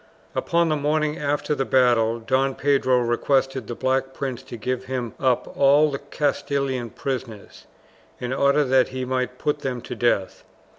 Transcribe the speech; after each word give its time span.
Upon 0.33 0.69
the 0.69 0.75
morning 0.75 1.19
after 1.19 1.53
the 1.53 1.63
battle 1.63 2.17
Don 2.19 2.55
Pedro 2.55 3.01
requested 3.01 3.67
the 3.67 3.75
Black 3.75 4.15
Prince 4.15 4.41
to 4.41 4.57
give 4.57 4.85
him 4.85 5.13
up 5.19 5.55
all 5.55 5.91
the 5.91 5.99
Castilian 5.99 6.89
prisoners, 6.89 7.67
in 8.19 8.33
order 8.33 8.63
that 8.63 8.87
he 8.87 9.05
might 9.05 9.37
put 9.37 9.59
them 9.59 9.79
to 9.81 9.93
death. 9.93 10.43